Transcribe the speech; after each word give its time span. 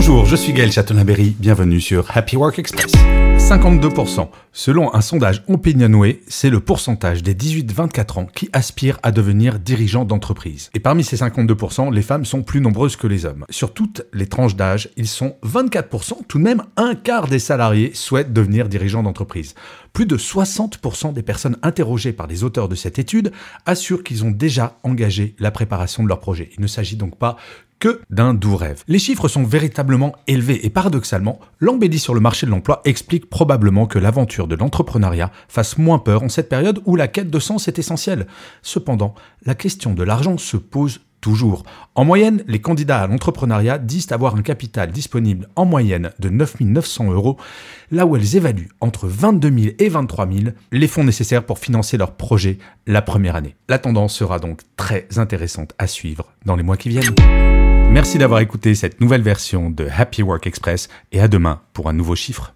Bonjour, 0.00 0.26
je 0.26 0.36
suis 0.36 0.52
Gaël 0.52 0.70
Chatonaberry, 0.70 1.34
bienvenue 1.40 1.80
sur 1.80 2.16
Happy 2.16 2.36
Work 2.36 2.60
Express. 2.60 2.92
52%. 3.36 4.28
Selon 4.52 4.94
un 4.94 5.00
sondage 5.00 5.42
Opinionway, 5.48 6.20
c'est 6.28 6.50
le 6.50 6.60
pourcentage 6.60 7.24
des 7.24 7.34
18-24 7.34 8.18
ans 8.20 8.26
qui 8.26 8.48
aspirent 8.52 9.00
à 9.02 9.10
devenir 9.10 9.58
dirigeants 9.58 10.04
d'entreprise. 10.04 10.70
Et 10.74 10.78
parmi 10.78 11.02
ces 11.02 11.16
52%, 11.16 11.92
les 11.92 12.02
femmes 12.02 12.24
sont 12.24 12.42
plus 12.42 12.60
nombreuses 12.60 12.94
que 12.94 13.08
les 13.08 13.24
hommes. 13.24 13.44
Sur 13.50 13.74
toutes 13.74 14.02
les 14.12 14.26
tranches 14.26 14.54
d'âge, 14.54 14.88
ils 14.96 15.08
sont 15.08 15.34
24%, 15.44 16.26
tout 16.28 16.38
de 16.38 16.44
même 16.44 16.62
un 16.76 16.94
quart 16.94 17.26
des 17.26 17.40
salariés 17.40 17.90
souhaitent 17.92 18.32
devenir 18.32 18.68
dirigeants 18.68 19.02
d'entreprise. 19.02 19.56
Plus 19.92 20.06
de 20.06 20.16
60% 20.16 21.12
des 21.12 21.22
personnes 21.22 21.56
interrogées 21.62 22.12
par 22.12 22.28
les 22.28 22.44
auteurs 22.44 22.68
de 22.68 22.76
cette 22.76 23.00
étude 23.00 23.32
assurent 23.66 24.04
qu'ils 24.04 24.24
ont 24.24 24.30
déjà 24.30 24.78
engagé 24.84 25.34
la 25.40 25.50
préparation 25.50 26.04
de 26.04 26.08
leur 26.08 26.20
projet. 26.20 26.50
Il 26.56 26.60
ne 26.60 26.68
s'agit 26.68 26.96
donc 26.96 27.18
pas 27.18 27.36
que 27.78 28.00
d'un 28.10 28.34
doux 28.34 28.56
rêve. 28.56 28.82
Les 28.88 28.98
chiffres 28.98 29.28
sont 29.28 29.44
véritablement 29.44 30.14
élevés 30.26 30.64
et 30.66 30.70
paradoxalement, 30.70 31.40
l'embellie 31.60 31.98
sur 31.98 32.14
le 32.14 32.20
marché 32.20 32.46
de 32.46 32.50
l'emploi 32.50 32.80
explique 32.84 33.30
probablement 33.30 33.86
que 33.86 33.98
l'aventure 33.98 34.48
de 34.48 34.56
l'entrepreneuriat 34.56 35.30
fasse 35.48 35.78
moins 35.78 35.98
peur 35.98 36.22
en 36.22 36.28
cette 36.28 36.48
période 36.48 36.80
où 36.86 36.96
la 36.96 37.08
quête 37.08 37.30
de 37.30 37.38
sens 37.38 37.68
est 37.68 37.78
essentielle. 37.78 38.26
Cependant, 38.62 39.14
la 39.44 39.54
question 39.54 39.94
de 39.94 40.02
l'argent 40.02 40.38
se 40.38 40.56
pose 40.56 41.00
En 41.94 42.04
moyenne, 42.04 42.44
les 42.46 42.60
candidats 42.60 43.02
à 43.02 43.06
l'entrepreneuriat 43.06 43.78
disent 43.78 44.12
avoir 44.12 44.36
un 44.36 44.42
capital 44.42 44.90
disponible 44.90 45.48
en 45.56 45.64
moyenne 45.64 46.10
de 46.18 46.28
9 46.28 46.60
900 46.60 47.12
euros, 47.12 47.36
là 47.90 48.06
où 48.06 48.16
elles 48.16 48.36
évaluent 48.36 48.68
entre 48.80 49.06
22 49.06 49.50
000 49.50 49.74
et 49.78 49.88
23 49.88 50.28
000 50.30 50.38
les 50.72 50.88
fonds 50.88 51.04
nécessaires 51.04 51.44
pour 51.44 51.58
financer 51.58 51.96
leur 51.96 52.12
projet 52.12 52.58
la 52.86 53.02
première 53.02 53.36
année. 53.36 53.56
La 53.68 53.78
tendance 53.78 54.14
sera 54.14 54.38
donc 54.38 54.60
très 54.76 55.06
intéressante 55.16 55.74
à 55.78 55.86
suivre 55.86 56.32
dans 56.44 56.56
les 56.56 56.62
mois 56.62 56.76
qui 56.76 56.88
viennent. 56.88 57.14
Merci 57.90 58.18
d'avoir 58.18 58.40
écouté 58.40 58.74
cette 58.74 59.00
nouvelle 59.00 59.22
version 59.22 59.70
de 59.70 59.88
Happy 59.90 60.22
Work 60.22 60.46
Express 60.46 60.88
et 61.12 61.20
à 61.20 61.28
demain 61.28 61.60
pour 61.72 61.88
un 61.88 61.94
nouveau 61.94 62.14
chiffre. 62.14 62.52